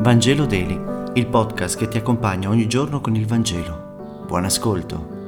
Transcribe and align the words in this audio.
Vangelo 0.00 0.46
Daily, 0.46 0.80
il 1.12 1.26
podcast 1.26 1.76
che 1.76 1.86
ti 1.86 1.98
accompagna 1.98 2.48
ogni 2.48 2.66
giorno 2.66 3.02
con 3.02 3.16
il 3.16 3.26
Vangelo. 3.26 4.24
Buon 4.26 4.46
ascolto. 4.46 5.18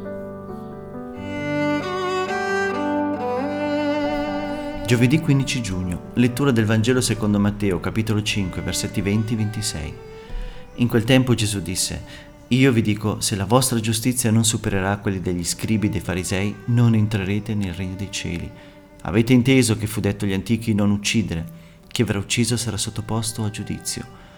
Giovedì 4.86 5.20
15 5.20 5.60
giugno, 5.60 6.00
lettura 6.14 6.52
del 6.52 6.64
Vangelo 6.64 7.02
secondo 7.02 7.38
Matteo, 7.38 7.80
capitolo 7.80 8.22
5, 8.22 8.62
versetti 8.62 9.02
20-26. 9.02 9.92
In 10.76 10.88
quel 10.88 11.04
tempo 11.04 11.34
Gesù 11.34 11.60
disse, 11.60 12.02
Io 12.48 12.72
vi 12.72 12.80
dico, 12.80 13.20
se 13.20 13.36
la 13.36 13.44
vostra 13.44 13.78
giustizia 13.78 14.30
non 14.30 14.46
supererà 14.46 14.96
quelli 14.96 15.20
degli 15.20 15.44
scribi 15.44 15.88
e 15.88 15.90
dei 15.90 16.00
farisei, 16.00 16.56
non 16.68 16.94
entrerete 16.94 17.54
nel 17.54 17.74
regno 17.74 17.96
dei 17.96 18.10
cieli. 18.10 18.50
Avete 19.02 19.34
inteso 19.34 19.76
che 19.76 19.86
fu 19.86 20.00
detto 20.00 20.24
agli 20.24 20.32
antichi 20.32 20.72
non 20.72 20.90
uccidere, 20.90 21.44
chi 21.88 22.04
verrà 22.04 22.20
ucciso 22.20 22.56
sarà 22.56 22.78
sottoposto 22.78 23.44
a 23.44 23.50
giudizio. 23.50 24.30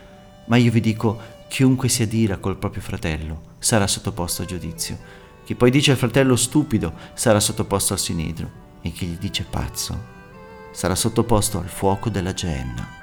Ma 0.46 0.56
io 0.56 0.70
vi 0.70 0.80
dico, 0.80 1.18
chiunque 1.48 1.88
si 1.88 2.02
adira 2.02 2.38
col 2.38 2.56
proprio 2.56 2.82
fratello 2.82 3.52
sarà 3.58 3.86
sottoposto 3.86 4.42
a 4.42 4.44
giudizio. 4.44 4.98
Chi 5.44 5.54
poi 5.54 5.70
dice 5.70 5.92
al 5.92 5.96
fratello 5.96 6.36
stupido 6.36 6.92
sarà 7.14 7.40
sottoposto 7.40 7.92
al 7.92 7.98
sinedro 7.98 8.50
e 8.82 8.90
chi 8.90 9.06
gli 9.06 9.16
dice 9.16 9.46
pazzo 9.48 10.12
sarà 10.72 10.94
sottoposto 10.94 11.58
al 11.58 11.68
fuoco 11.68 12.10
della 12.10 12.34
genna. 12.34 13.02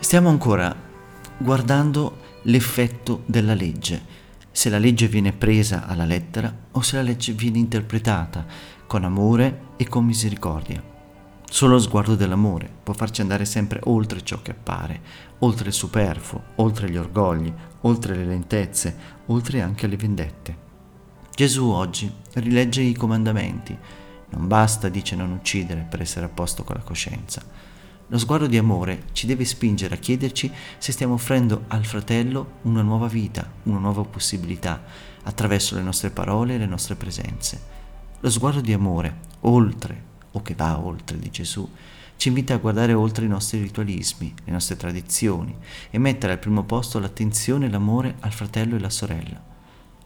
Stiamo 0.00 0.28
ancora 0.28 0.74
guardando 1.36 2.18
l'effetto 2.42 3.22
della 3.26 3.54
legge 3.54 4.20
se 4.52 4.68
la 4.68 4.78
legge 4.78 5.08
viene 5.08 5.32
presa 5.32 5.86
alla 5.86 6.04
lettera 6.04 6.54
o 6.72 6.82
se 6.82 6.96
la 6.96 7.02
legge 7.02 7.32
viene 7.32 7.58
interpretata 7.58 8.44
con 8.86 9.04
amore 9.04 9.70
e 9.76 9.88
con 9.88 10.04
misericordia. 10.04 10.82
Solo 11.48 11.74
lo 11.74 11.80
sguardo 11.80 12.14
dell'amore 12.14 12.70
può 12.82 12.94
farci 12.94 13.22
andare 13.22 13.44
sempre 13.44 13.80
oltre 13.84 14.22
ciò 14.22 14.40
che 14.40 14.52
appare, 14.52 15.00
oltre 15.40 15.68
il 15.68 15.74
superfluo, 15.74 16.42
oltre 16.56 16.88
gli 16.90 16.96
orgogli, 16.96 17.52
oltre 17.80 18.14
le 18.14 18.24
lentezze, 18.24 18.96
oltre 19.26 19.60
anche 19.60 19.86
le 19.86 19.96
vendette. 19.96 20.56
Gesù 21.34 21.68
oggi 21.68 22.10
rilegge 22.34 22.82
i 22.82 22.94
comandamenti. 22.94 23.76
Non 24.30 24.46
basta, 24.46 24.88
dice, 24.88 25.16
non 25.16 25.32
uccidere 25.32 25.86
per 25.88 26.00
essere 26.00 26.26
a 26.26 26.30
posto 26.30 26.62
con 26.64 26.76
la 26.76 26.82
coscienza 26.82 27.71
lo 28.12 28.18
sguardo 28.18 28.46
di 28.46 28.58
amore 28.58 29.04
ci 29.12 29.26
deve 29.26 29.46
spingere 29.46 29.94
a 29.94 29.98
chiederci 29.98 30.52
se 30.76 30.92
stiamo 30.92 31.14
offrendo 31.14 31.64
al 31.68 31.86
fratello 31.86 32.58
una 32.64 32.82
nuova 32.82 33.06
vita, 33.06 33.50
una 33.62 33.78
nuova 33.78 34.02
possibilità, 34.02 34.82
attraverso 35.22 35.76
le 35.76 35.80
nostre 35.80 36.10
parole 36.10 36.54
e 36.54 36.58
le 36.58 36.66
nostre 36.66 36.94
presenze. 36.94 37.58
Lo 38.20 38.28
sguardo 38.28 38.60
di 38.60 38.74
amore, 38.74 39.16
oltre 39.40 40.10
o 40.32 40.42
che 40.42 40.54
va 40.54 40.78
oltre 40.78 41.18
di 41.18 41.30
Gesù, 41.30 41.66
ci 42.16 42.28
invita 42.28 42.52
a 42.52 42.58
guardare 42.58 42.92
oltre 42.92 43.24
i 43.24 43.28
nostri 43.28 43.62
ritualismi, 43.62 44.34
le 44.44 44.52
nostre 44.52 44.76
tradizioni 44.76 45.56
e 45.88 45.96
mettere 45.96 46.34
al 46.34 46.38
primo 46.38 46.64
posto 46.64 46.98
l'attenzione 46.98 47.64
e 47.64 47.70
l'amore 47.70 48.16
al 48.20 48.32
fratello 48.32 48.74
e 48.74 48.76
alla 48.76 48.90
sorella. 48.90 49.42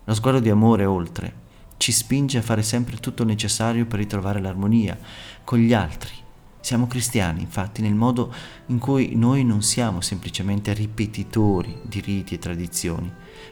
Lo 0.05 0.15
sguardo 0.15 0.39
di 0.39 0.49
amore 0.49 0.85
oltre 0.85 1.45
ci 1.77 1.91
spinge 1.91 2.39
a 2.39 2.43
fare 2.43 2.63
sempre 2.63 2.99
tutto 2.99 3.25
necessario 3.25 3.85
per 3.85 3.99
ritrovare 3.99 4.41
l'armonia 4.41 4.97
con 5.43 5.59
gli 5.59 5.73
altri 5.75 6.25
siamo 6.67 6.89
cristiani, 6.89 7.43
infatti, 7.43 7.81
nel 7.81 7.95
modo 7.95 8.35
in 8.67 8.81
cui 8.81 9.15
noi 9.15 9.45
non 9.45 9.63
siamo 9.63 10.01
semplicemente 10.01 10.73
ripetitori 10.73 11.79
di 11.85 12.01
riti 12.01 12.35
e 12.35 12.41
tradizioni, 12.41 13.09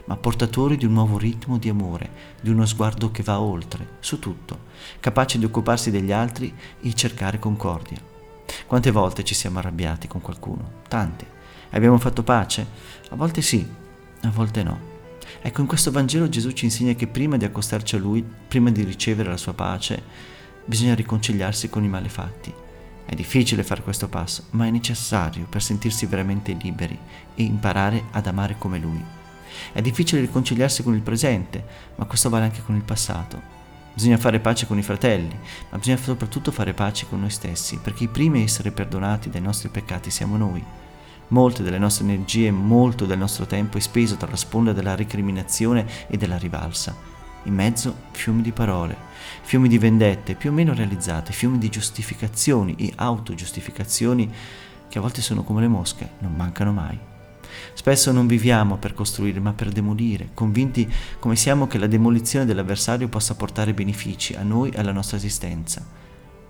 ma 0.07 0.17
portatori 0.17 0.75
di 0.75 0.83
un 0.83 0.91
nuovo 0.91 1.17
ritmo 1.17 1.57
di 1.57 1.69
amore, 1.69 2.09
di 2.41 2.49
uno 2.49 2.65
sguardo 2.65 3.11
che 3.11 3.23
va 3.23 3.39
oltre, 3.39 3.87
su 4.01 4.19
tutto, 4.19 4.65
capace 4.99 5.39
di 5.39 5.45
occuparsi 5.45 5.91
degli 5.91 6.11
altri 6.11 6.53
e 6.81 6.93
cercare 6.93 7.39
concordia. 7.39 8.01
Quante 8.67 8.91
volte 8.91 9.23
ci 9.23 9.33
siamo 9.33 9.59
arrabbiati 9.59 10.09
con 10.09 10.19
qualcuno? 10.19 10.81
Tante. 10.89 11.25
Abbiamo 11.69 11.97
fatto 11.99 12.21
pace? 12.21 12.67
A 13.11 13.15
volte 13.15 13.41
sì, 13.41 13.65
a 14.23 14.29
volte 14.29 14.61
no. 14.61 14.77
Ecco, 15.41 15.61
in 15.61 15.67
questo 15.67 15.89
Vangelo 15.89 16.27
Gesù 16.27 16.51
ci 16.51 16.65
insegna 16.65 16.91
che 16.95 17.07
prima 17.07 17.37
di 17.37 17.45
accostarci 17.45 17.95
a 17.95 17.99
Lui, 17.99 18.21
prima 18.45 18.71
di 18.71 18.83
ricevere 18.83 19.29
la 19.29 19.37
sua 19.37 19.53
pace, 19.53 20.03
bisogna 20.65 20.95
riconciliarsi 20.95 21.69
con 21.69 21.81
i 21.81 21.87
malefatti 21.87 22.63
è 23.05 23.13
difficile 23.13 23.63
fare 23.63 23.83
questo 23.83 24.07
passo, 24.07 24.45
ma 24.51 24.65
è 24.65 24.71
necessario 24.71 25.45
per 25.47 25.61
sentirsi 25.61 26.07
veramente 26.07 26.57
liberi 26.59 26.97
e 27.35 27.43
imparare 27.43 28.05
ad 28.11 28.25
amare 28.25 28.55
come 28.57 28.79
Lui. 28.79 29.03
È 29.71 29.81
difficile 29.81 30.21
riconciliarsi 30.21 30.83
con 30.83 30.95
il 30.95 31.01
presente, 31.01 31.63
ma 31.95 32.05
questo 32.05 32.29
vale 32.29 32.45
anche 32.45 32.63
con 32.63 32.75
il 32.75 32.83
passato. 32.83 33.53
Bisogna 33.93 34.17
fare 34.17 34.39
pace 34.39 34.65
con 34.65 34.77
i 34.77 34.83
fratelli, 34.83 35.37
ma 35.69 35.77
bisogna 35.77 35.97
soprattutto 35.97 36.51
fare 36.51 36.73
pace 36.73 37.05
con 37.07 37.19
noi 37.19 37.29
stessi, 37.29 37.77
perché 37.77 38.05
i 38.05 38.09
primi 38.09 38.41
a 38.41 38.43
essere 38.43 38.71
perdonati 38.71 39.29
dai 39.29 39.41
nostri 39.41 39.69
peccati 39.69 40.09
siamo 40.09 40.35
noi. 40.35 40.63
Molte 41.29 41.63
delle 41.63 41.77
nostre 41.77 42.05
energie, 42.05 42.51
molto 42.51 43.05
del 43.05 43.17
nostro 43.17 43.45
tempo 43.45 43.77
è 43.77 43.81
speso 43.81 44.15
tra 44.17 44.29
la 44.29 44.35
sponda 44.35 44.73
della 44.73 44.95
recriminazione 44.95 45.85
e 46.07 46.17
della 46.17 46.37
rivalsa 46.37 47.13
in 47.45 47.53
mezzo 47.53 47.95
fiumi 48.11 48.41
di 48.41 48.51
parole, 48.51 48.95
fiumi 49.41 49.67
di 49.67 49.77
vendette 49.77 50.35
più 50.35 50.51
o 50.51 50.53
meno 50.53 50.73
realizzate, 50.73 51.31
fiumi 51.31 51.57
di 51.57 51.69
giustificazioni 51.69 52.75
e 52.75 52.93
autogiustificazioni 52.95 54.31
che 54.87 54.97
a 54.97 55.01
volte 55.01 55.21
sono 55.21 55.43
come 55.43 55.61
le 55.61 55.67
mosche, 55.67 56.09
non 56.19 56.33
mancano 56.35 56.71
mai. 56.71 56.97
Spesso 57.73 58.11
non 58.11 58.27
viviamo 58.27 58.77
per 58.77 58.93
costruire 58.93 59.39
ma 59.39 59.53
per 59.53 59.69
demolire, 59.69 60.29
convinti 60.33 60.91
come 61.19 61.35
siamo 61.35 61.67
che 61.67 61.77
la 61.77 61.87
demolizione 61.87 62.45
dell'avversario 62.45 63.07
possa 63.07 63.35
portare 63.35 63.73
benefici 63.73 64.33
a 64.35 64.43
noi 64.43 64.69
e 64.71 64.79
alla 64.79 64.91
nostra 64.91 65.17
esistenza. 65.17 65.85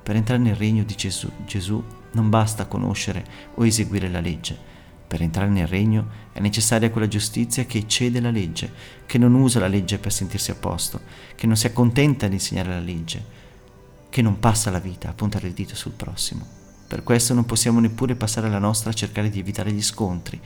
Per 0.03 0.15
entrare 0.15 0.41
nel 0.41 0.55
regno 0.55 0.83
di 0.83 0.95
Gesù, 0.95 1.29
Gesù 1.45 1.83
non 2.11 2.29
basta 2.29 2.67
conoscere 2.67 3.25
o 3.55 3.65
eseguire 3.65 4.09
la 4.09 4.19
legge, 4.19 4.73
per 5.07 5.21
entrare 5.21 5.49
nel 5.49 5.67
regno 5.67 6.23
è 6.31 6.39
necessaria 6.39 6.89
quella 6.89 7.07
giustizia 7.07 7.65
che 7.65 7.77
eccede 7.77 8.19
la 8.19 8.31
legge, 8.31 8.71
che 9.05 9.17
non 9.17 9.33
usa 9.33 9.59
la 9.59 9.67
legge 9.67 9.97
per 9.97 10.11
sentirsi 10.11 10.51
a 10.51 10.55
posto, 10.55 11.01
che 11.35 11.47
non 11.47 11.55
si 11.55 11.67
accontenta 11.67 12.27
di 12.27 12.33
insegnare 12.35 12.69
la 12.69 12.79
legge, 12.79 13.23
che 14.09 14.21
non 14.21 14.39
passa 14.39 14.71
la 14.71 14.79
vita 14.79 15.09
a 15.09 15.13
puntare 15.13 15.47
il 15.47 15.53
dito 15.53 15.75
sul 15.75 15.93
prossimo. 15.93 16.45
Per 16.87 17.03
questo 17.03 17.33
non 17.33 17.45
possiamo 17.45 17.79
neppure 17.79 18.15
passare 18.15 18.49
la 18.49 18.59
nostra 18.59 18.89
a 18.89 18.93
cercare 18.93 19.29
di 19.29 19.39
evitare 19.39 19.71
gli 19.71 19.81
scontri. 19.81 20.39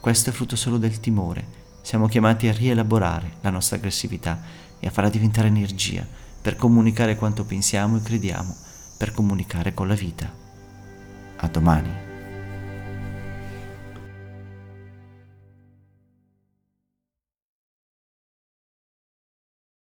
Questo 0.00 0.30
è 0.30 0.32
frutto 0.32 0.56
solo 0.56 0.78
del 0.78 1.00
timore. 1.00 1.66
Siamo 1.82 2.08
chiamati 2.08 2.48
a 2.48 2.52
rielaborare 2.52 3.36
la 3.40 3.50
nostra 3.50 3.76
aggressività 3.76 4.40
e 4.78 4.86
a 4.86 4.90
farla 4.90 5.10
diventare 5.10 5.48
energia 5.48 6.06
per 6.40 6.56
comunicare 6.56 7.16
quanto 7.16 7.44
pensiamo 7.44 7.96
e 7.96 8.02
crediamo, 8.02 8.54
per 8.96 9.12
comunicare 9.12 9.74
con 9.74 9.88
la 9.88 9.94
vita. 9.94 10.32
A 11.36 11.48
domani. 11.48 12.07